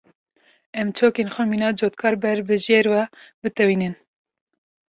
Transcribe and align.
Em 0.79 0.87
çokên 0.97 1.29
xwe 1.33 1.43
mîna 1.51 1.69
cotkar 1.79 2.13
ber 2.23 2.39
bi 2.47 2.55
jêr 2.65 2.85
ve 2.93 3.03
bitewînin. 3.41 3.95